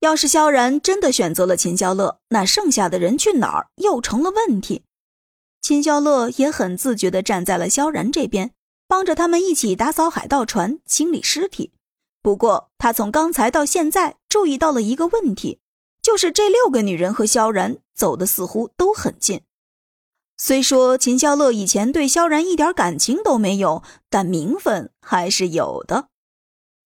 [0.00, 4.82] 要是萧然真的选择了秦萧乐，那剩下的人去哪儿又成了问题。
[5.62, 8.52] 秦萧乐也很自觉地站在了萧然这边，
[8.86, 11.72] 帮着他们一起打扫海盗船、清理尸体。
[12.22, 15.60] 不过，他从刚才到现在注意到了一个问题，
[16.02, 19.40] 就是这六个女人和萧然走的似乎都很近。
[20.36, 26.08] 虽说秦萧乐以前对萧然一点感情都没有，但名分还是有的。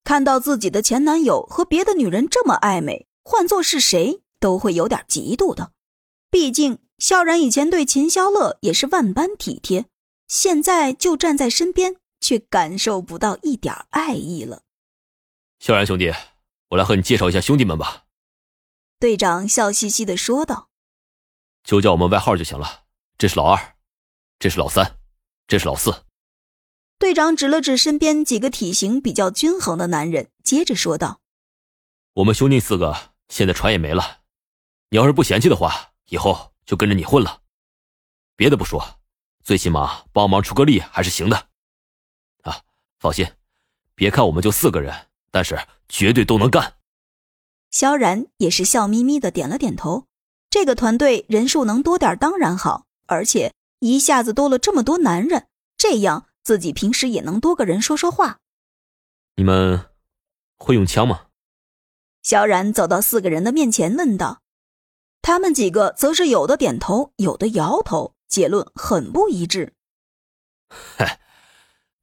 [0.04, 5.72] 看到自己的前男友和别的女人这么暧昧，换做是谁都会有点嫉妒的。
[6.30, 9.86] 毕竟萧然以前对秦萧乐也是万般体贴，
[10.26, 14.62] 现在就站在身边，却感受不到一点爱意了。
[15.58, 16.12] 萧然兄弟，
[16.70, 18.04] 我来和你介绍一下兄弟们吧。
[18.98, 20.68] 队长笑嘻嘻的说道
[21.64, 22.84] ：“就叫我们外号就行了。
[23.16, 23.76] 这是老二，
[24.38, 24.98] 这是老三，
[25.46, 26.04] 这是老四。”
[27.00, 31.22] 队长指了指身边几个体型比较均衡的男人，接着说道
[32.12, 32.94] ：“我们兄弟四个
[33.30, 34.18] 现在船也没了，
[34.90, 37.40] 你要是不嫌弃的话，以后就跟着你混了。
[38.36, 39.00] 别的不说，
[39.42, 41.48] 最起码帮忙出个力还是行的。
[42.42, 42.60] 啊，
[42.98, 43.26] 放心，
[43.94, 44.94] 别看我们就四个人，
[45.30, 46.74] 但是绝对都能干。”
[47.72, 50.04] 萧然也是笑眯眯的点了点头。
[50.50, 55.48] 这个团队人数能多点当然好，而且一下子多了这么多男人，
[55.78, 56.26] 这样。
[56.42, 58.38] 自己平时也能多个人说说话。
[59.36, 59.90] 你们
[60.56, 61.26] 会用枪吗？
[62.22, 64.42] 萧然走到四个人的面前问道。
[65.22, 69.74] 他们几个则是有的点头，有的摇头，结论很不一致。
[70.68, 71.20] 嗨，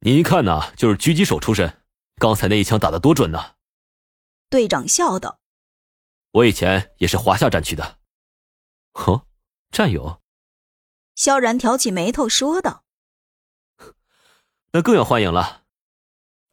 [0.00, 1.82] 你一看呢，就是狙击手出身，
[2.16, 3.56] 刚才那一枪打的多准呢。
[4.48, 5.40] 队长笑道
[6.32, 7.98] ：“我以前也是华夏战区的。”
[8.94, 9.26] 呵，
[9.70, 10.20] 战友。
[11.14, 12.84] 萧然挑起眉头说道。
[14.72, 15.64] 那更要欢迎了，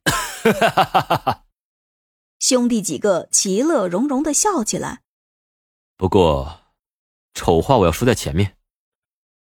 [2.40, 5.04] 兄弟几个其乐融融的笑起来。
[5.98, 6.62] 不过，
[7.34, 8.58] 丑话我要说在前面，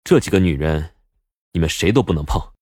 [0.02, 0.94] 这几个女人，
[1.52, 2.52] 你们谁都不能碰。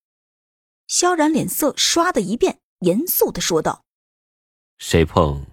[0.88, 3.84] 萧然脸色唰的一变，严肃的说道
[4.78, 5.46] ：“谁碰，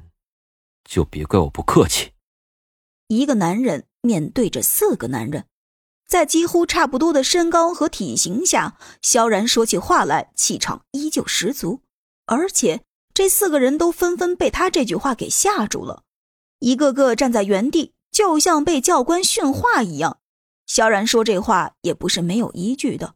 [0.83, 2.13] 就别怪我不客气。”
[3.07, 5.47] 一个男人面对着四个男人。
[6.07, 11.81] 在几乎差不多的身高和体型下，萧然说起话来气场依旧十足，
[12.25, 12.81] 而且
[13.13, 16.03] 这四个人都纷纷被他这句话给吓住了，
[16.59, 20.19] 一个个站在原地，就像被教官训话一样。
[20.65, 23.15] 萧然说这话也不是没有依据的，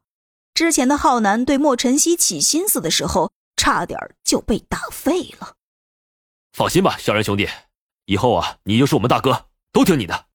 [0.53, 5.56] 之前的浩南对莫晨曦起心思的时候，差点就被打废了。
[6.51, 7.47] 放心吧，萧然兄弟，
[8.06, 10.25] 以后啊，你就是我们大哥，都听你的。